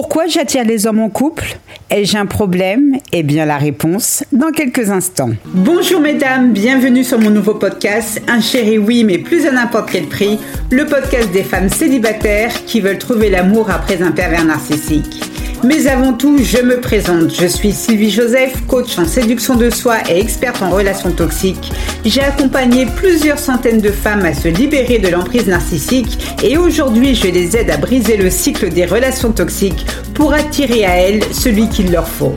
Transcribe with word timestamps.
Pourquoi 0.00 0.26
j'attire 0.26 0.64
les 0.64 0.86
hommes 0.86 1.00
en 1.00 1.10
couple? 1.10 1.58
Ai-je 1.90 2.16
un 2.16 2.24
problème? 2.24 2.96
Eh 3.12 3.22
bien 3.22 3.44
la 3.44 3.58
réponse 3.58 4.24
dans 4.32 4.50
quelques 4.50 4.88
instants. 4.88 5.32
Bonjour 5.44 6.00
mesdames, 6.00 6.54
bienvenue 6.54 7.04
sur 7.04 7.18
mon 7.18 7.28
nouveau 7.28 7.52
podcast 7.52 8.18
Un 8.26 8.40
chéri 8.40 8.78
oui 8.78 9.04
mais 9.04 9.18
plus 9.18 9.44
à 9.44 9.52
n'importe 9.52 9.90
quel 9.92 10.06
prix, 10.06 10.38
le 10.70 10.86
podcast 10.86 11.30
des 11.32 11.42
femmes 11.42 11.68
célibataires 11.68 12.64
qui 12.64 12.80
veulent 12.80 12.96
trouver 12.96 13.28
l'amour 13.28 13.68
après 13.68 14.00
un 14.00 14.10
pervers 14.10 14.46
narcissique. 14.46 15.29
Mais 15.62 15.86
avant 15.88 16.14
tout, 16.14 16.38
je 16.38 16.62
me 16.62 16.80
présente. 16.80 17.34
Je 17.38 17.46
suis 17.46 17.72
Sylvie 17.72 18.10
Joseph, 18.10 18.66
coach 18.66 18.98
en 18.98 19.04
séduction 19.04 19.56
de 19.56 19.68
soi 19.68 19.98
et 20.08 20.18
experte 20.18 20.62
en 20.62 20.70
relations 20.70 21.12
toxiques. 21.12 21.70
J'ai 22.02 22.22
accompagné 22.22 22.86
plusieurs 22.96 23.38
centaines 23.38 23.80
de 23.80 23.90
femmes 23.90 24.24
à 24.24 24.32
se 24.32 24.48
libérer 24.48 24.98
de 24.98 25.08
l'emprise 25.08 25.46
narcissique 25.46 26.18
et 26.42 26.56
aujourd'hui, 26.56 27.14
je 27.14 27.28
les 27.28 27.58
aide 27.58 27.70
à 27.70 27.76
briser 27.76 28.16
le 28.16 28.30
cycle 28.30 28.70
des 28.70 28.86
relations 28.86 29.32
toxiques 29.32 29.84
pour 30.14 30.32
attirer 30.32 30.86
à 30.86 30.96
elles 30.96 31.22
celui 31.30 31.68
qu'il 31.68 31.92
leur 31.92 32.08
faut. 32.08 32.34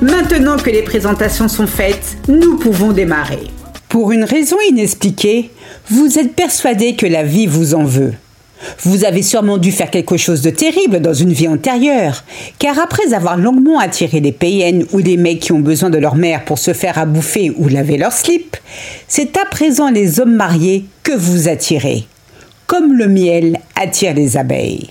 Maintenant 0.00 0.56
que 0.56 0.70
les 0.70 0.82
présentations 0.82 1.48
sont 1.48 1.66
faites, 1.66 2.16
nous 2.28 2.58
pouvons 2.58 2.92
démarrer. 2.92 3.48
Pour 3.88 4.12
une 4.12 4.24
raison 4.24 4.56
inexpliquée, 4.68 5.50
vous 5.90 6.16
êtes 6.16 6.36
persuadé 6.36 6.94
que 6.94 7.06
la 7.06 7.24
vie 7.24 7.48
vous 7.48 7.74
en 7.74 7.82
veut. 7.82 8.12
Vous 8.82 9.04
avez 9.04 9.22
sûrement 9.22 9.58
dû 9.58 9.72
faire 9.72 9.90
quelque 9.90 10.16
chose 10.16 10.42
de 10.42 10.50
terrible 10.50 11.00
dans 11.00 11.14
une 11.14 11.32
vie 11.32 11.48
antérieure, 11.48 12.24
car 12.58 12.78
après 12.78 13.14
avoir 13.14 13.36
longuement 13.36 13.78
attiré 13.78 14.20
les 14.20 14.32
payennes 14.32 14.84
ou 14.92 14.98
les 14.98 15.16
mecs 15.16 15.40
qui 15.40 15.52
ont 15.52 15.60
besoin 15.60 15.90
de 15.90 15.98
leur 15.98 16.16
mère 16.16 16.44
pour 16.44 16.58
se 16.58 16.72
faire 16.72 16.98
à 16.98 17.06
bouffer 17.06 17.52
ou 17.56 17.68
laver 17.68 17.96
leur 17.96 18.12
slip, 18.12 18.56
c'est 19.08 19.36
à 19.36 19.44
présent 19.44 19.90
les 19.90 20.20
hommes 20.20 20.34
mariés 20.34 20.84
que 21.02 21.12
vous 21.12 21.48
attirez, 21.48 22.04
comme 22.66 22.92
le 22.92 23.08
miel 23.08 23.58
attire 23.76 24.14
les 24.14 24.36
abeilles. 24.36 24.90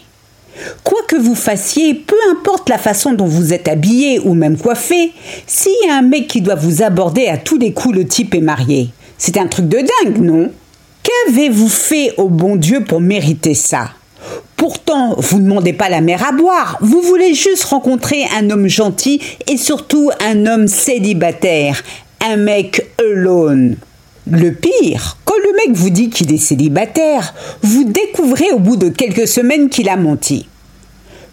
Quoi 0.83 0.99
que 1.07 1.15
vous 1.15 1.35
fassiez, 1.35 1.93
peu 1.93 2.15
importe 2.31 2.69
la 2.69 2.77
façon 2.77 3.13
dont 3.13 3.25
vous 3.25 3.53
êtes 3.53 3.67
habillé 3.67 4.19
ou 4.19 4.33
même 4.33 4.57
coiffé, 4.57 5.11
s'il 5.47 5.71
y 5.85 5.89
a 5.89 5.95
un 5.95 6.01
mec 6.01 6.27
qui 6.27 6.41
doit 6.41 6.55
vous 6.55 6.81
aborder 6.81 7.27
à 7.27 7.37
tous 7.37 7.57
les 7.57 7.71
coups, 7.71 7.95
le 7.95 8.05
type 8.05 8.35
est 8.35 8.41
marié. 8.41 8.89
C'est 9.17 9.37
un 9.37 9.47
truc 9.47 9.67
de 9.67 9.77
dingue, 9.77 10.17
non? 10.21 10.51
Qu'avez-vous 11.03 11.69
fait 11.69 12.13
au 12.17 12.29
bon 12.29 12.55
Dieu 12.55 12.83
pour 12.83 13.01
mériter 13.01 13.53
ça? 13.53 13.91
Pourtant, 14.57 15.15
vous 15.17 15.39
ne 15.39 15.45
demandez 15.45 15.73
pas 15.73 15.89
la 15.89 16.01
mer 16.01 16.27
à 16.27 16.33
boire, 16.33 16.77
vous 16.81 17.01
voulez 17.01 17.33
juste 17.33 17.63
rencontrer 17.63 18.25
un 18.37 18.49
homme 18.49 18.67
gentil 18.67 19.21
et 19.47 19.55
surtout 19.55 20.11
un 20.19 20.45
homme 20.45 20.67
célibataire, 20.67 21.81
un 22.21 22.35
mec 22.35 22.85
alone. 22.99 23.77
Le 24.29 24.51
pire, 24.51 25.17
quand 25.23 25.37
le 25.41 25.55
mec 25.55 25.77
vous 25.77 25.89
dit 25.89 26.09
qu'il 26.09 26.33
est 26.33 26.37
célibataire, 26.37 27.33
vous 27.63 27.85
découvrez 27.85 28.51
au 28.51 28.59
bout 28.59 28.75
de 28.75 28.89
quelques 28.89 29.27
semaines 29.27 29.69
qu'il 29.69 29.89
a 29.89 29.95
menti. 29.95 30.47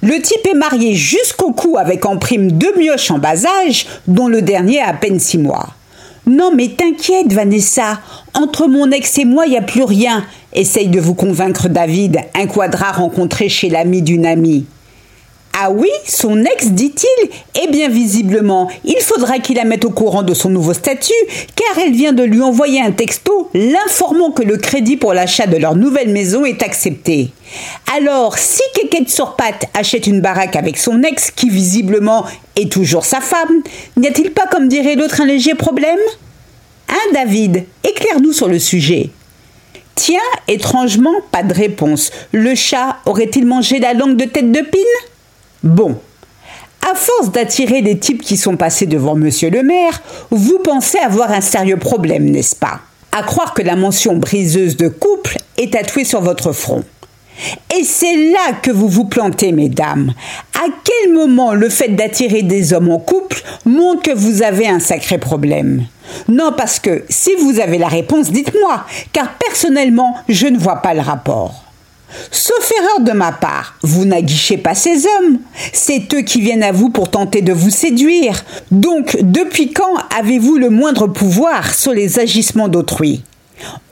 Le 0.03 0.21
type 0.23 0.47
est 0.47 0.57
marié 0.57 0.95
jusqu'au 0.95 1.53
cou 1.53 1.79
avec 1.79 2.07
en 2.07 2.19
prime 2.19 2.53
deux 2.53 2.75
mioches 2.79 3.11
en 3.11 3.19
bas 3.19 3.45
âge, 3.67 3.87
dont 4.07 4.29
le 4.29 4.41
dernier 4.41 4.81
a 4.81 4.89
à 4.89 4.95
peine 4.95 5.19
six 5.19 5.39
mois. 5.39 5.76
Non, 6.29 6.51
mais 6.53 6.69
t'inquiète, 6.69 7.33
Vanessa. 7.33 8.01
Entre 8.35 8.67
mon 8.67 8.91
ex 8.91 9.19
et 9.19 9.25
moi, 9.25 9.47
il 9.47 9.51
n'y 9.51 9.57
a 9.57 9.63
plus 9.63 9.85
rien. 9.85 10.25
Essaye 10.53 10.89
de 10.89 10.99
vous 10.99 11.15
convaincre, 11.15 11.69
David, 11.69 12.19
un 12.35 12.49
quadra 12.49 12.91
rencontré 12.91 13.49
chez 13.49 13.69
l'ami 13.69 14.03
d'une 14.03 14.27
amie. 14.27 14.67
Ah 15.59 15.71
oui, 15.71 15.89
son 16.07 16.45
ex, 16.45 16.67
dit-il 16.67 17.31
Eh 17.63 17.69
bien, 17.69 17.89
visiblement, 17.89 18.71
il 18.85 19.01
faudra 19.01 19.39
qu'il 19.39 19.57
la 19.57 19.65
mette 19.65 19.87
au 19.87 19.91
courant 19.91 20.23
de 20.23 20.35
son 20.35 20.51
nouveau 20.51 20.75
statut, 20.75 21.15
car 21.55 21.83
elle 21.83 21.95
vient 21.95 22.13
de 22.13 22.23
lui 22.23 22.43
envoyer 22.43 22.83
un 22.83 22.93
texto 22.93 23.49
l'informant 23.55 24.33
que 24.33 24.43
le 24.43 24.59
crédit 24.59 24.99
pour 24.99 25.15
l'achat 25.15 25.47
de 25.47 25.57
leur 25.57 25.75
nouvelle 25.75 26.11
maison 26.11 26.45
est 26.45 26.63
accepté. 26.63 27.31
Alors, 27.97 28.37
si 28.37 28.61
Kékette 28.75 29.09
sur 29.09 29.35
patte 29.35 29.65
achète 29.73 30.07
une 30.07 30.21
baraque 30.21 30.57
avec 30.57 30.77
son 30.77 31.03
ex, 31.03 31.31
qui 31.31 31.49
visiblement 31.49 32.27
est 32.55 32.71
toujours 32.71 33.07
sa 33.07 33.23
femme, 33.23 33.63
n'y 33.97 34.09
a-t-il 34.09 34.33
pas, 34.33 34.47
comme 34.51 34.69
dirait 34.69 34.95
l'autre, 34.95 35.23
un 35.23 35.27
léger 35.27 35.55
problème? 35.55 35.97
Hein, 36.91 37.13
David? 37.15 37.65
Éclaire-nous 37.83 38.35
sur 38.35 38.49
le 38.49 38.59
sujet. 38.59 39.09
Tiens, 39.95 40.19
étrangement, 40.49 41.15
pas 41.33 41.43
de 41.43 41.55
réponse. 41.55 42.11
Le 42.33 42.55
chat 42.55 42.99
aurait-il 43.07 43.47
mangé 43.47 43.79
la 43.79 43.95
langue 43.95 44.19
de 44.19 44.27
tête 44.27 44.53
de 44.53 44.61
pine 44.61 44.83
Bon. 45.67 45.97
À 46.81 46.95
force 46.95 47.33
d'attirer 47.33 47.83
des 47.83 47.99
types 47.99 48.23
qui 48.23 48.37
sont 48.37 48.57
passés 48.57 48.87
devant 48.87 49.17
monsieur 49.17 49.51
le 49.51 49.65
maire, 49.65 50.01
vous 50.31 50.61
pensez 50.61 50.99
avoir 50.99 51.33
un 51.33 51.41
sérieux 51.41 51.77
problème, 51.77 52.31
n'est-ce 52.31 52.55
pas? 52.55 52.81
À 53.11 53.25
croire 53.25 53.53
que 53.53 53.63
la 53.63 53.75
mention 53.75 54.17
briseuse 54.17 54.77
de 54.77 54.87
couple 54.87 55.39
est 55.59 55.73
tatouée 55.73 56.05
sur 56.05 56.21
votre 56.21 56.53
front. 56.53 56.85
Et 57.77 57.83
c'est 57.83 58.31
là 58.31 58.53
que 58.63 58.71
vous 58.71 58.89
vous 58.89 59.07
plantez, 59.07 59.51
mesdames. 59.51 60.15
À 60.55 60.67
quel 60.85 61.13
moment 61.13 61.53
le 61.53 61.69
fait 61.69 61.89
d'attirer 61.89 62.43
des 62.43 62.73
hommes 62.73 62.91
en 62.91 63.01
couple 63.01 63.43
montre 63.65 64.03
que 64.03 64.17
vous 64.17 64.43
avez 64.43 64.69
un 64.69 64.79
sacré 64.79 65.19
problème? 65.19 65.85
Non, 66.29 66.53
parce 66.57 66.79
que 66.79 67.05
si 67.09 67.35
vous 67.41 67.59
avez 67.59 67.79
la 67.79 67.89
réponse, 67.89 68.31
dites-moi, 68.31 68.87
car 69.13 69.33
personnellement, 69.35 70.15
je 70.29 70.47
ne 70.47 70.59
vois 70.59 70.77
pas 70.77 70.95
le 70.95 71.01
rapport. 71.01 71.66
Sauf 72.31 72.73
erreur 72.79 73.01
de 73.01 73.13
ma 73.13 73.33
part, 73.33 73.77
vous 73.83 74.05
n'aguichez 74.05 74.57
pas 74.59 74.75
ces 74.75 75.07
hommes. 75.07 75.39
C'est 75.73 76.13
eux 76.15 76.23
qui 76.23 76.41
viennent 76.41 76.63
à 76.63 76.73
vous 76.73 76.91
pour 76.91 77.11
tenter 77.11 77.43
de 77.43 77.53
vous 77.53 77.71
séduire. 77.71 78.45
Donc, 78.71 79.17
depuis 79.21 79.73
quand 79.73 79.97
avez-vous 80.19 80.57
le 80.57 80.71
moindre 80.71 81.07
pouvoir 81.07 81.75
sur 81.75 81.93
les 81.93 82.19
agissements 82.19 82.69
d'autrui? 82.69 83.23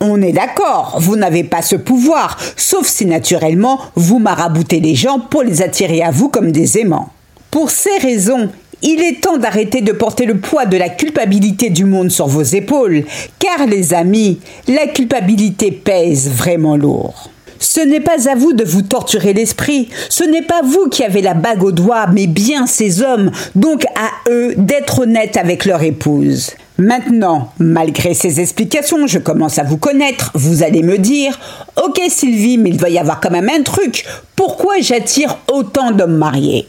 On 0.01 0.21
est 0.21 0.33
d'accord, 0.33 0.99
vous 1.01 1.17
n'avez 1.17 1.45
pas 1.45 1.63
ce 1.63 1.77
pouvoir, 1.77 2.39
sauf 2.57 2.87
si 2.87 3.07
naturellement 3.07 3.81
vous 3.95 4.19
maraboutez 4.19 4.81
les 4.81 4.95
gens 4.95 5.19
pour 5.19 5.43
les 5.43 5.63
attirer 5.63 6.03
à 6.03 6.11
vous 6.11 6.29
comme 6.29 6.53
des 6.53 6.79
aimants. 6.79 7.11
Pour 7.51 7.71
ces 7.71 7.97
raisons, 7.99 8.51
il 8.83 9.01
est 9.01 9.23
temps 9.23 9.39
d'arrêter 9.39 9.81
de 9.81 9.93
porter 9.93 10.27
le 10.27 10.39
poids 10.39 10.67
de 10.67 10.77
la 10.77 10.91
culpabilité 10.91 11.71
du 11.71 11.87
monde 11.87 12.11
sur 12.11 12.27
vos 12.27 12.43
épaules, 12.43 13.05
car 13.39 13.67
les 13.67 13.95
amis, 13.95 14.41
la 14.69 14.87
culpabilité 14.89 15.71
pèse 15.73 16.31
vraiment 16.31 16.77
lourd. 16.77 17.31
Ce 17.65 17.81
n'est 17.81 18.01
pas 18.01 18.29
à 18.29 18.35
vous 18.35 18.53
de 18.53 18.63
vous 18.63 18.83
torturer 18.83 19.33
l'esprit, 19.33 19.89
ce 20.11 20.23
n'est 20.23 20.43
pas 20.43 20.61
vous 20.63 20.91
qui 20.91 21.03
avez 21.03 21.23
la 21.23 21.33
bague 21.33 21.65
au 21.65 21.73
doigt, 21.73 22.09
mais 22.13 22.27
bien 22.27 22.67
ces 22.67 23.01
hommes, 23.01 23.31
donc 23.55 23.87
à 23.97 24.11
eux 24.31 24.53
d'être 24.59 25.01
honnêtes 25.01 25.39
avec 25.39 25.65
leur 25.65 25.83
épouse. 25.83 26.51
Maintenant, 26.77 27.53
malgré 27.59 28.13
ces 28.13 28.39
explications, 28.39 29.07
je 29.07 29.19
commence 29.19 29.59
à 29.59 29.65
vous 29.65 29.79
connaître, 29.79 30.31
vous 30.35 30.63
allez 30.63 30.83
me 30.83 30.99
dire, 30.99 31.41
ok 31.83 32.03
Sylvie, 32.11 32.59
mais 32.59 32.69
il 32.69 32.79
va 32.79 32.91
y 32.91 32.99
avoir 32.99 33.19
quand 33.19 33.31
même 33.31 33.49
un 33.49 33.63
truc, 33.63 34.05
pourquoi 34.37 34.75
j'attire 34.81 35.39
autant 35.51 35.91
d'hommes 35.91 36.19
mariés? 36.19 36.69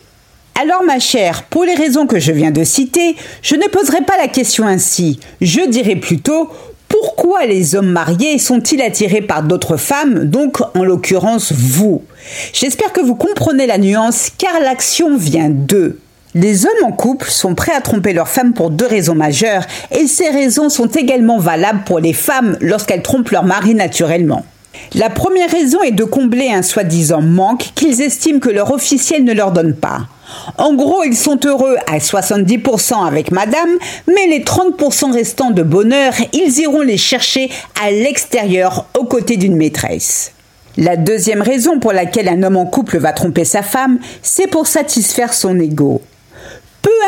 Alors 0.59 0.83
ma 0.83 0.99
chère, 0.99 1.43
pour 1.43 1.65
les 1.65 1.75
raisons 1.75 2.07
que 2.07 2.19
je 2.19 2.31
viens 2.31 2.51
de 2.51 2.63
citer, 2.63 3.17
je 3.41 3.55
ne 3.55 3.67
poserai 3.67 4.01
pas 4.03 4.15
la 4.17 4.29
question 4.29 4.65
ainsi, 4.65 5.19
je 5.41 5.67
dirai 5.67 5.97
plutôt 5.97 6.49
pourquoi 6.87 7.45
les 7.45 7.75
hommes 7.75 7.91
mariés 7.91 8.37
sont-ils 8.37 8.81
attirés 8.81 9.21
par 9.21 9.43
d'autres 9.43 9.77
femmes, 9.77 10.25
donc 10.25 10.57
en 10.75 10.83
l'occurrence 10.83 11.51
vous? 11.51 12.03
J'espère 12.53 12.93
que 12.93 13.01
vous 13.01 13.15
comprenez 13.15 13.67
la 13.67 13.77
nuance 13.77 14.29
car 14.37 14.59
l'action 14.59 15.17
vient 15.17 15.49
d'eux. 15.49 15.99
Les 16.35 16.65
hommes 16.65 16.83
en 16.83 16.91
couple 16.91 17.29
sont 17.29 17.55
prêts 17.55 17.73
à 17.73 17.81
tromper 17.81 18.11
leur 18.11 18.27
femme 18.27 18.53
pour 18.53 18.69
deux 18.69 18.85
raisons 18.85 19.15
majeures 19.15 19.63
et 19.91 20.05
ces 20.05 20.29
raisons 20.29 20.69
sont 20.69 20.87
également 20.87 21.39
valables 21.39 21.83
pour 21.85 21.99
les 21.99 22.13
femmes 22.13 22.57
lorsqu'elles 22.59 23.01
trompent 23.01 23.31
leur 23.31 23.45
mari 23.45 23.73
naturellement. 23.73 24.45
La 24.93 25.09
première 25.09 25.49
raison 25.49 25.81
est 25.81 25.91
de 25.91 26.03
combler 26.03 26.49
un 26.49 26.61
soi-disant 26.61 27.21
manque 27.21 27.71
qu'ils 27.75 28.01
estiment 28.01 28.39
que 28.39 28.49
leur 28.49 28.71
officiel 28.71 29.23
ne 29.23 29.33
leur 29.33 29.51
donne 29.51 29.75
pas. 29.75 30.07
En 30.57 30.73
gros, 30.73 31.03
ils 31.03 31.15
sont 31.15 31.39
heureux 31.45 31.75
à 31.87 31.97
70% 31.97 33.05
avec 33.05 33.31
madame, 33.31 33.69
mais 34.07 34.27
les 34.27 34.43
30% 34.43 35.11
restants 35.11 35.51
de 35.51 35.63
bonheur, 35.63 36.13
ils 36.33 36.59
iront 36.59 36.81
les 36.81 36.97
chercher 36.97 37.49
à 37.83 37.91
l'extérieur 37.91 38.87
aux 38.97 39.05
côtés 39.05 39.37
d'une 39.37 39.55
maîtresse. 39.55 40.31
La 40.77 40.97
deuxième 40.97 41.41
raison 41.41 41.79
pour 41.79 41.93
laquelle 41.93 42.27
un 42.27 42.43
homme 42.43 42.57
en 42.57 42.65
couple 42.65 42.97
va 42.97 43.13
tromper 43.13 43.45
sa 43.45 43.61
femme, 43.61 43.99
c'est 44.21 44.47
pour 44.47 44.67
satisfaire 44.67 45.33
son 45.33 45.59
ego. 45.59 46.01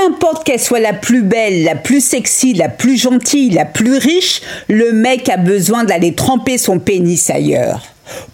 Importe 0.05 0.43
qu'elle 0.45 0.59
soit 0.59 0.79
la 0.79 0.93
plus 0.93 1.21
belle, 1.21 1.63
la 1.63 1.75
plus 1.75 2.01
sexy, 2.01 2.53
la 2.53 2.69
plus 2.69 2.97
gentille, 2.97 3.49
la 3.49 3.65
plus 3.65 3.97
riche, 3.97 4.41
le 4.67 4.91
mec 4.91 5.27
a 5.29 5.37
besoin 5.37 5.83
d'aller 5.83 6.13
tremper 6.13 6.57
son 6.57 6.79
pénis 6.79 7.29
ailleurs. 7.29 7.81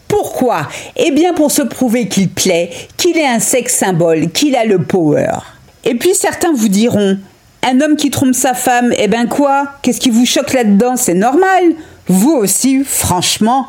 Pourquoi? 0.08 0.68
Eh 0.96 1.12
bien 1.12 1.34
pour 1.34 1.52
se 1.52 1.62
prouver 1.62 2.08
qu'il 2.08 2.30
plaît, 2.30 2.70
qu'il 2.98 3.18
est 3.18 3.26
un 3.26 3.40
sexe 3.40 3.76
symbole, 3.76 4.30
qu'il 4.32 4.56
a 4.56 4.66
le 4.66 4.80
power. 4.80 5.32
Et 5.84 5.96
puis 5.96 6.14
certains 6.14 6.54
vous 6.54 6.68
diront 6.68 7.18
un 7.64 7.82
homme 7.82 7.96
qui 7.96 8.10
trompe 8.10 8.36
sa 8.36 8.54
femme, 8.54 8.94
eh 8.98 9.08
ben 9.08 9.28
quoi? 9.28 9.70
Qu'est-ce 9.82 10.00
qui 10.00 10.10
vous 10.10 10.26
choque 10.26 10.54
là-dedans? 10.54 10.96
C'est 10.98 11.14
normal. 11.14 11.64
Vous 12.08 12.34
aussi, 12.34 12.84
franchement. 12.84 13.68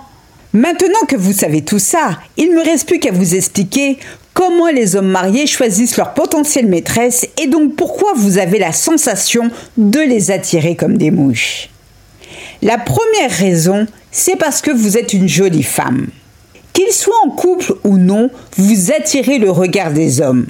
Maintenant 0.52 1.06
que 1.08 1.17
vous 1.17 1.32
savez 1.32 1.62
tout 1.62 1.79
ça, 1.79 2.19
il 2.37 2.52
me 2.52 2.62
reste 2.62 2.87
plus 2.87 2.99
qu'à 2.99 3.12
vous 3.12 3.35
expliquer 3.35 3.99
comment 4.34 4.69
les 4.69 4.96
hommes 4.96 5.08
mariés 5.08 5.46
choisissent 5.46 5.96
leur 5.96 6.12
potentielle 6.12 6.66
maîtresse 6.66 7.26
et 7.42 7.46
donc 7.46 7.76
pourquoi 7.76 8.12
vous 8.14 8.36
avez 8.36 8.58
la 8.58 8.72
sensation 8.72 9.50
de 9.78 10.00
les 10.00 10.31
attirer 10.31 10.76
comme 10.76 10.98
des 10.98 11.10
mouches? 11.10 11.70
La 12.60 12.76
première 12.76 13.31
raison, 13.31 13.86
c'est 14.10 14.36
parce 14.36 14.60
que 14.60 14.70
vous 14.70 14.98
êtes 14.98 15.12
une 15.12 15.28
jolie 15.28 15.62
femme. 15.62 16.08
Qu'ils 16.72 16.92
soient 16.92 17.14
en 17.25 17.31
couple 17.31 17.75
ou 17.84 17.98
non, 17.98 18.31
vous 18.56 18.92
attirez 18.92 19.38
le 19.38 19.50
regard 19.50 19.92
des 19.92 20.20
hommes. 20.20 20.46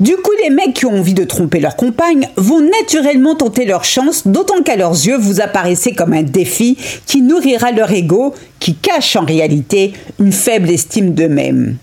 Du 0.00 0.16
coup, 0.16 0.32
les 0.42 0.50
mecs 0.50 0.74
qui 0.74 0.86
ont 0.86 0.98
envie 0.98 1.14
de 1.14 1.24
tromper 1.24 1.60
leur 1.60 1.76
compagne 1.76 2.28
vont 2.36 2.60
naturellement 2.60 3.36
tenter 3.36 3.64
leur 3.64 3.84
chance, 3.84 4.26
d'autant 4.26 4.62
qu'à 4.62 4.76
leurs 4.76 4.92
yeux, 4.92 5.16
vous 5.16 5.40
apparaissez 5.40 5.92
comme 5.92 6.12
un 6.12 6.22
défi 6.22 6.76
qui 7.06 7.22
nourrira 7.22 7.70
leur 7.72 7.92
ego, 7.92 8.34
qui 8.58 8.74
cache 8.74 9.16
en 9.16 9.24
réalité 9.24 9.92
une 10.18 10.32
faible 10.32 10.70
estime 10.70 11.14
d'eux-mêmes. 11.14 11.76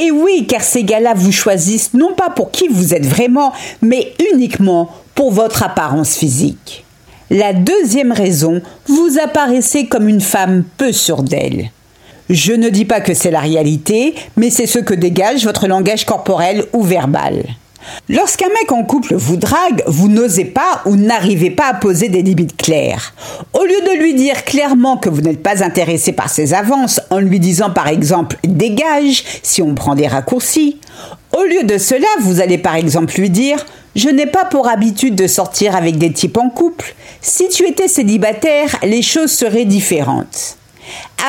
Et 0.00 0.10
oui, 0.10 0.46
car 0.48 0.62
ces 0.62 0.84
gars-là 0.84 1.14
vous 1.14 1.32
choisissent 1.32 1.94
non 1.94 2.14
pas 2.14 2.30
pour 2.30 2.50
qui 2.50 2.68
vous 2.68 2.94
êtes 2.94 3.06
vraiment, 3.06 3.52
mais 3.82 4.14
uniquement 4.32 4.90
pour 5.14 5.32
votre 5.32 5.62
apparence 5.62 6.16
physique. 6.16 6.84
La 7.30 7.52
deuxième 7.52 8.12
raison, 8.12 8.60
vous 8.86 9.18
apparaissez 9.22 9.86
comme 9.86 10.08
une 10.08 10.20
femme 10.20 10.64
peu 10.76 10.92
sûre 10.92 11.22
d'elle. 11.22 11.70
Je 12.30 12.52
ne 12.52 12.68
dis 12.68 12.84
pas 12.84 13.00
que 13.00 13.14
c'est 13.14 13.30
la 13.30 13.40
réalité, 13.40 14.14
mais 14.36 14.50
c'est 14.50 14.66
ce 14.66 14.78
que 14.78 14.94
dégage 14.94 15.44
votre 15.44 15.66
langage 15.66 16.06
corporel 16.06 16.64
ou 16.72 16.82
verbal. 16.82 17.44
Lorsqu'un 18.08 18.48
mec 18.48 18.72
en 18.72 18.84
couple 18.84 19.14
vous 19.14 19.36
drague, 19.36 19.82
vous 19.86 20.08
n'osez 20.08 20.44
pas 20.44 20.82
ou 20.86 20.96
n'arrivez 20.96 21.50
pas 21.50 21.66
à 21.66 21.74
poser 21.74 22.08
des 22.08 22.22
limites 22.22 22.56
claires. 22.56 23.14
Au 23.52 23.64
lieu 23.64 23.80
de 23.80 24.02
lui 24.02 24.14
dire 24.14 24.44
clairement 24.44 24.96
que 24.96 25.08
vous 25.08 25.20
n'êtes 25.20 25.42
pas 25.42 25.64
intéressé 25.64 26.12
par 26.12 26.28
ses 26.28 26.54
avances, 26.54 27.00
en 27.10 27.18
lui 27.18 27.40
disant 27.40 27.70
par 27.70 27.88
exemple 27.88 28.36
dégage 28.44 29.24
si 29.42 29.62
on 29.62 29.74
prend 29.74 29.94
des 29.94 30.06
raccourcis, 30.06 30.78
au 31.36 31.42
lieu 31.44 31.64
de 31.64 31.78
cela, 31.78 32.06
vous 32.20 32.40
allez 32.40 32.58
par 32.58 32.76
exemple 32.76 33.18
lui 33.18 33.30
dire 33.30 33.64
je 33.94 34.08
n'ai 34.08 34.26
pas 34.26 34.44
pour 34.44 34.68
habitude 34.68 35.14
de 35.14 35.26
sortir 35.26 35.76
avec 35.76 35.98
des 35.98 36.12
types 36.12 36.38
en 36.38 36.48
couple. 36.48 36.94
Si 37.20 37.48
tu 37.48 37.66
étais 37.68 37.88
célibataire, 37.88 38.78
les 38.82 39.02
choses 39.02 39.30
seraient 39.30 39.66
différentes. 39.66 40.56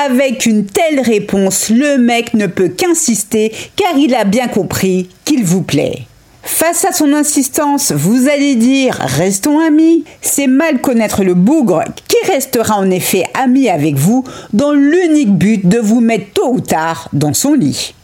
Avec 0.05 0.45
une 0.45 0.65
telle 0.65 1.01
réponse, 1.01 1.69
le 1.69 1.97
mec 1.97 2.33
ne 2.33 2.47
peut 2.47 2.69
qu'insister 2.69 3.51
car 3.75 3.97
il 3.97 4.15
a 4.15 4.23
bien 4.23 4.47
compris 4.47 5.09
qu'il 5.25 5.44
vous 5.44 5.61
plaît. 5.61 6.03
Face 6.45 6.84
à 6.84 6.92
son 6.92 7.13
insistance, 7.13 7.94
vous 7.94 8.28
allez 8.28 8.56
dire 8.56 8.95
restons 9.00 9.60
amis. 9.60 10.04
C'est 10.22 10.48
mal 10.48 10.81
connaître 10.81 11.24
le 11.24 11.36
bougre 11.36 11.84
qui 12.10 12.31
restera 12.31 12.75
en 12.75 12.92
effet 12.92 13.24
ami 13.34 13.69
avec 13.69 13.95
vous 13.95 14.25
dans 14.51 14.74
l'unique 14.74 15.34
but 15.34 15.66
de 15.66 15.80
vous 15.80 16.01
mettre 16.01 16.34
tôt 16.34 16.51
ou 16.51 16.60
tard 16.60 17.07
dans 17.13 17.34
son 17.34 17.54
lit. 17.54 17.95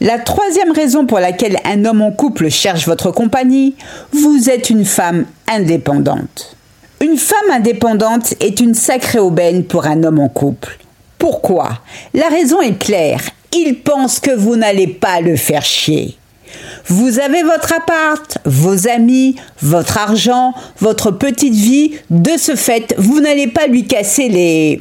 La 0.00 0.18
troisième 0.18 0.72
raison 0.72 1.04
pour 1.04 1.20
laquelle 1.20 1.58
un 1.64 1.84
homme 1.84 2.00
en 2.00 2.10
couple 2.10 2.48
cherche 2.48 2.86
votre 2.86 3.10
compagnie, 3.10 3.76
vous 4.12 4.48
êtes 4.48 4.70
une 4.70 4.86
femme 4.86 5.26
indépendante. 5.46 6.56
Une 7.00 7.18
femme 7.18 7.50
indépendante 7.52 8.34
est 8.40 8.60
une 8.60 8.74
sacrée 8.74 9.18
aubaine 9.18 9.64
pour 9.64 9.86
un 9.86 10.02
homme 10.02 10.18
en 10.18 10.28
couple. 10.28 10.78
Pourquoi? 11.18 11.80
La 12.14 12.28
raison 12.28 12.60
est 12.62 12.78
claire. 12.78 13.20
Il 13.52 13.82
pense 13.82 14.18
que 14.18 14.30
vous 14.30 14.56
n'allez 14.56 14.86
pas 14.86 15.20
le 15.20 15.36
faire 15.36 15.62
chier. 15.62 16.16
Vous 16.86 17.18
avez 17.18 17.42
votre 17.42 17.72
appart, 17.72 18.38
vos 18.44 18.88
amis, 18.88 19.36
votre 19.60 19.98
argent, 19.98 20.54
votre 20.78 21.10
petite 21.10 21.54
vie. 21.54 21.92
De 22.10 22.32
ce 22.38 22.56
fait, 22.56 22.94
vous 22.98 23.20
n'allez 23.20 23.46
pas 23.46 23.66
lui 23.66 23.86
casser 23.86 24.28
les... 24.28 24.80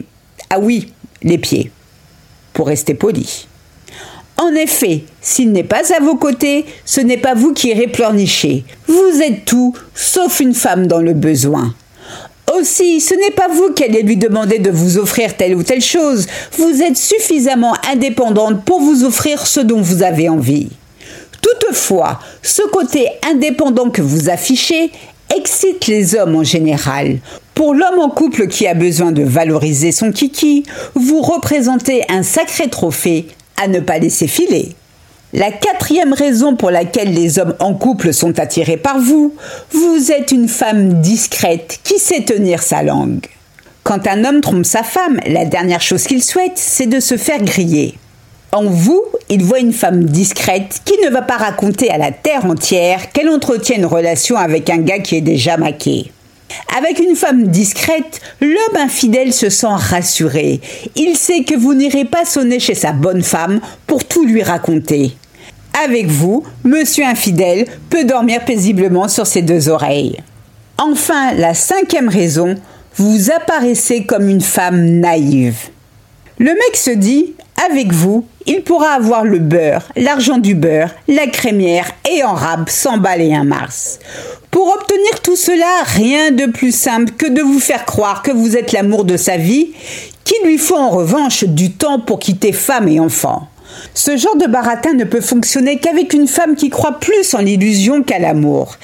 Ah 0.49 0.59
oui, 0.59 0.91
les 1.23 1.37
pieds. 1.37 1.71
Pour 2.53 2.67
rester 2.67 2.93
poli. 2.93 3.47
En 4.37 4.53
effet, 4.55 5.03
s'il 5.21 5.51
n'est 5.51 5.63
pas 5.63 5.93
à 5.95 6.01
vos 6.01 6.15
côtés, 6.15 6.65
ce 6.83 6.99
n'est 6.99 7.17
pas 7.17 7.35
vous 7.35 7.53
qui 7.53 7.69
irez 7.69 7.87
pleurnicher. 7.87 8.65
Vous 8.87 9.21
êtes 9.21 9.45
tout, 9.45 9.75
sauf 9.93 10.39
une 10.39 10.55
femme 10.55 10.87
dans 10.87 11.01
le 11.01 11.13
besoin. 11.13 11.75
Aussi, 12.57 12.99
ce 12.99 13.13
n'est 13.13 13.31
pas 13.31 13.47
vous 13.47 13.71
qui 13.73 13.83
allez 13.83 14.01
lui 14.01 14.17
demander 14.17 14.59
de 14.59 14.71
vous 14.71 14.97
offrir 14.97 15.37
telle 15.37 15.55
ou 15.55 15.63
telle 15.63 15.81
chose. 15.81 16.27
Vous 16.57 16.81
êtes 16.81 16.97
suffisamment 16.97 17.73
indépendante 17.89 18.65
pour 18.65 18.81
vous 18.81 19.03
offrir 19.03 19.45
ce 19.45 19.59
dont 19.59 19.81
vous 19.81 20.03
avez 20.03 20.27
envie. 20.27 20.69
Toutefois, 21.41 22.19
ce 22.41 22.61
côté 22.69 23.07
indépendant 23.29 23.89
que 23.89 24.01
vous 24.01 24.29
affichez 24.29 24.91
excite 25.35 25.87
les 25.87 26.15
hommes 26.15 26.35
en 26.35 26.43
général. 26.43 27.19
Pour 27.53 27.73
l'homme 27.73 27.99
en 27.99 28.09
couple 28.09 28.47
qui 28.47 28.67
a 28.67 28.73
besoin 28.73 29.11
de 29.11 29.23
valoriser 29.23 29.91
son 29.91 30.11
kiki, 30.11 30.63
vous 30.95 31.21
représentez 31.21 32.03
un 32.09 32.23
sacré 32.23 32.69
trophée 32.69 33.27
à 33.61 33.67
ne 33.67 33.79
pas 33.79 33.99
laisser 33.99 34.27
filer. 34.27 34.75
La 35.33 35.51
quatrième 35.51 36.11
raison 36.11 36.55
pour 36.55 36.71
laquelle 36.71 37.13
les 37.13 37.39
hommes 37.39 37.55
en 37.59 37.73
couple 37.73 38.13
sont 38.13 38.37
attirés 38.39 38.77
par 38.77 38.99
vous, 38.99 39.33
vous 39.71 40.11
êtes 40.11 40.31
une 40.31 40.49
femme 40.49 41.01
discrète 41.01 41.79
qui 41.83 41.99
sait 41.99 42.23
tenir 42.23 42.61
sa 42.61 42.83
langue. 42.83 43.25
Quand 43.83 44.07
un 44.07 44.25
homme 44.25 44.41
trompe 44.41 44.65
sa 44.65 44.83
femme, 44.83 45.19
la 45.25 45.45
dernière 45.45 45.81
chose 45.81 46.03
qu'il 46.03 46.23
souhaite, 46.23 46.53
c'est 46.55 46.85
de 46.85 46.99
se 46.99 47.15
faire 47.15 47.41
griller. 47.41 47.95
En 48.53 48.65
vous, 48.65 49.01
il 49.29 49.43
voit 49.43 49.59
une 49.59 49.71
femme 49.71 50.03
discrète 50.03 50.81
qui 50.83 50.93
ne 51.05 51.09
va 51.09 51.21
pas 51.21 51.37
raconter 51.37 51.89
à 51.89 51.97
la 51.97 52.11
terre 52.11 52.45
entière 52.45 53.13
qu'elle 53.13 53.29
entretient 53.29 53.77
une 53.77 53.85
relation 53.85 54.35
avec 54.35 54.69
un 54.69 54.79
gars 54.79 54.99
qui 54.99 55.15
est 55.15 55.21
déjà 55.21 55.55
maqué. 55.55 56.11
Avec 56.77 56.99
une 56.99 57.15
femme 57.15 57.47
discrète, 57.47 58.19
l'homme 58.41 58.77
infidèle 58.77 59.31
se 59.31 59.49
sent 59.49 59.67
rassuré. 59.69 60.59
Il 60.97 61.15
sait 61.15 61.45
que 61.45 61.57
vous 61.57 61.73
n'irez 61.73 62.03
pas 62.03 62.25
sonner 62.25 62.59
chez 62.59 62.75
sa 62.75 62.91
bonne 62.91 63.23
femme 63.23 63.61
pour 63.87 64.03
tout 64.03 64.25
lui 64.25 64.43
raconter. 64.43 65.15
Avec 65.85 66.07
vous, 66.07 66.43
monsieur 66.65 67.05
infidèle 67.05 67.65
peut 67.89 68.03
dormir 68.03 68.43
paisiblement 68.43 69.07
sur 69.07 69.27
ses 69.27 69.43
deux 69.43 69.69
oreilles. 69.69 70.17
Enfin, 70.77 71.33
la 71.35 71.53
cinquième 71.53 72.09
raison, 72.09 72.55
vous 72.97 73.31
apparaissez 73.31 74.03
comme 74.03 74.27
une 74.27 74.41
femme 74.41 74.99
naïve. 74.99 75.69
Le 76.37 76.51
mec 76.51 76.75
se 76.75 76.91
dit, 76.91 77.35
avec 77.69 77.91
vous, 77.91 78.25
il 78.47 78.63
pourra 78.63 78.91
avoir 78.91 79.23
le 79.23 79.39
beurre, 79.39 79.83
l'argent 79.95 80.37
du 80.37 80.55
beurre, 80.55 80.91
la 81.07 81.27
crémière 81.27 81.91
et 82.09 82.23
en 82.23 82.33
rab 82.33 82.69
100 82.69 82.97
balles 82.97 83.21
et 83.21 83.33
un 83.33 83.43
mars. 83.43 83.99
Pour 84.49 84.67
obtenir 84.67 85.21
tout 85.21 85.35
cela, 85.35 85.83
rien 85.85 86.31
de 86.31 86.45
plus 86.45 86.75
simple 86.75 87.11
que 87.17 87.27
de 87.27 87.41
vous 87.41 87.59
faire 87.59 87.85
croire 87.85 88.23
que 88.23 88.31
vous 88.31 88.57
êtes 88.57 88.71
l'amour 88.71 89.05
de 89.05 89.17
sa 89.17 89.37
vie, 89.37 89.71
qu'il 90.23 90.45
lui 90.45 90.57
faut 90.57 90.77
en 90.77 90.89
revanche 90.89 91.43
du 91.43 91.71
temps 91.71 91.99
pour 91.99 92.19
quitter 92.19 92.51
femme 92.51 92.87
et 92.87 92.99
enfant. 92.99 93.47
Ce 93.93 94.15
genre 94.15 94.37
de 94.37 94.47
baratin 94.47 94.93
ne 94.93 95.03
peut 95.03 95.21
fonctionner 95.21 95.77
qu'avec 95.77 96.13
une 96.13 96.27
femme 96.27 96.55
qui 96.55 96.69
croit 96.69 96.99
plus 96.99 97.33
en 97.33 97.39
l'illusion 97.39 98.03
qu'à 98.03 98.19
l'amour. 98.19 98.77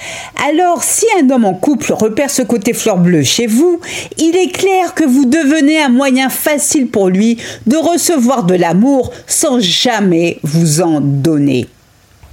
Alors, 0.48 0.84
si 0.84 1.06
un 1.20 1.30
homme 1.30 1.46
en 1.46 1.54
couple 1.54 1.94
repère 1.94 2.30
ce 2.30 2.42
côté 2.42 2.74
fleur 2.74 2.98
bleue 2.98 3.22
chez 3.22 3.46
vous, 3.46 3.80
il 4.18 4.36
est 4.36 4.52
clair 4.52 4.94
que 4.94 5.04
vous 5.04 5.24
devenez 5.24 5.80
un 5.80 5.88
moyen 5.88 6.28
facile 6.28 6.88
pour 6.88 7.08
lui 7.08 7.38
de 7.66 7.76
recevoir 7.76 8.44
de 8.44 8.54
l'amour 8.54 9.10
sans 9.26 9.60
jamais 9.60 10.38
vous 10.42 10.82
en 10.82 11.00
donner. 11.00 11.68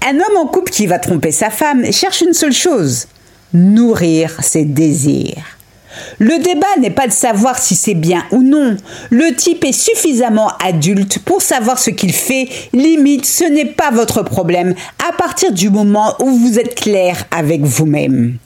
Un 0.05 0.15
homme 0.15 0.37
en 0.37 0.45
couple 0.45 0.71
qui 0.71 0.85
va 0.85 0.99
tromper 0.99 1.31
sa 1.31 1.49
femme 1.49 1.91
cherche 1.91 2.21
une 2.21 2.33
seule 2.33 2.53
chose, 2.53 3.07
nourrir 3.53 4.37
ses 4.41 4.65
désirs. 4.65 5.54
Le 6.19 6.37
débat 6.39 6.67
n'est 6.79 6.89
pas 6.89 7.07
de 7.07 7.11
savoir 7.11 7.59
si 7.59 7.75
c'est 7.75 7.93
bien 7.93 8.23
ou 8.31 8.43
non. 8.43 8.77
Le 9.09 9.35
type 9.35 9.63
est 9.65 9.71
suffisamment 9.71 10.51
adulte 10.63 11.19
pour 11.19 11.41
savoir 11.41 11.79
ce 11.79 11.89
qu'il 11.89 12.13
fait. 12.13 12.47
Limite, 12.73 13.25
ce 13.25 13.43
n'est 13.45 13.65
pas 13.65 13.91
votre 13.91 14.23
problème 14.23 14.75
à 15.07 15.13
partir 15.13 15.51
du 15.51 15.69
moment 15.69 16.15
où 16.19 16.29
vous 16.29 16.59
êtes 16.59 16.75
clair 16.75 17.25
avec 17.31 17.61
vous-même. 17.61 18.37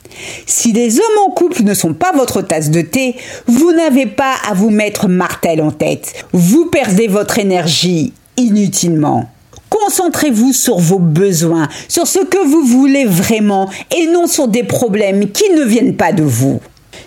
Si 0.46 0.72
les 0.72 0.98
hommes 0.98 1.18
en 1.26 1.30
couple 1.30 1.62
ne 1.62 1.74
sont 1.74 1.94
pas 1.94 2.12
votre 2.12 2.42
tasse 2.42 2.70
de 2.70 2.80
thé, 2.80 3.16
vous 3.46 3.72
n'avez 3.72 4.06
pas 4.06 4.34
à 4.48 4.54
vous 4.54 4.70
mettre 4.70 5.08
martel 5.08 5.62
en 5.62 5.70
tête. 5.70 6.12
Vous 6.32 6.66
perdez 6.66 7.06
votre 7.06 7.38
énergie 7.38 8.12
inutilement. 8.36 9.28
Concentrez-vous 9.70 10.52
sur 10.52 10.78
vos 10.78 10.98
besoins, 10.98 11.68
sur 11.88 12.06
ce 12.06 12.18
que 12.18 12.44
vous 12.44 12.64
voulez 12.64 13.04
vraiment 13.04 13.70
et 13.96 14.06
non 14.08 14.26
sur 14.26 14.48
des 14.48 14.64
problèmes 14.64 15.30
qui 15.30 15.48
ne 15.52 15.64
viennent 15.64 15.96
pas 15.96 16.12
de 16.12 16.24
vous. 16.24 16.60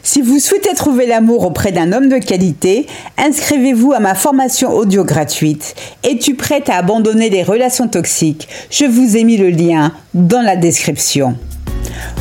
Si 0.05 0.21
vous 0.21 0.37
souhaitez 0.37 0.73
trouver 0.75 1.07
l'amour 1.07 1.45
auprès 1.45 1.71
d'un 1.71 1.93
homme 1.93 2.09
de 2.09 2.17
qualité, 2.17 2.87
inscrivez-vous 3.17 3.93
à 3.93 4.01
ma 4.01 4.15
formation 4.15 4.73
audio 4.73 5.05
gratuite. 5.05 5.75
Es-tu 6.03 6.35
prête 6.35 6.67
à 6.67 6.75
abandonner 6.75 7.29
les 7.29 7.41
relations 7.41 7.87
toxiques? 7.87 8.49
Je 8.69 8.83
vous 8.83 9.15
ai 9.15 9.23
mis 9.23 9.37
le 9.37 9.49
lien 9.49 9.93
dans 10.13 10.41
la 10.41 10.57
description. 10.57 11.37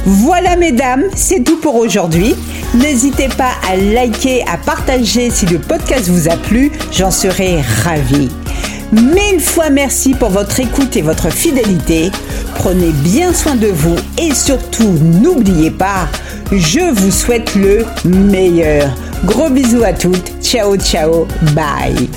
Voilà 0.06 0.54
mesdames, 0.54 1.02
c'est 1.16 1.42
tout 1.42 1.56
pour 1.56 1.74
aujourd'hui. 1.74 2.36
N'hésitez 2.72 3.28
pas 3.28 3.50
à 3.68 3.74
liker, 3.74 4.44
à 4.48 4.58
partager 4.58 5.30
si 5.30 5.46
le 5.46 5.58
podcast 5.58 6.08
vous 6.08 6.28
a 6.28 6.36
plu, 6.36 6.70
j'en 6.92 7.10
serai 7.10 7.60
ravie. 7.82 8.28
Mille 8.92 9.40
fois 9.40 9.70
merci 9.70 10.14
pour 10.14 10.28
votre 10.28 10.60
écoute 10.60 10.96
et 10.96 11.02
votre 11.02 11.30
fidélité. 11.30 12.10
Prenez 12.56 12.90
bien 12.90 13.32
soin 13.32 13.56
de 13.56 13.68
vous 13.68 13.96
et 14.18 14.34
surtout 14.34 14.92
n'oubliez 15.00 15.70
pas, 15.70 16.08
je 16.52 16.92
vous 16.92 17.10
souhaite 17.10 17.54
le 17.54 17.86
meilleur. 18.04 18.94
Gros 19.24 19.48
bisous 19.48 19.82
à 19.82 19.92
toutes. 19.92 20.32
Ciao, 20.42 20.76
ciao. 20.76 21.26
Bye. 21.54 22.10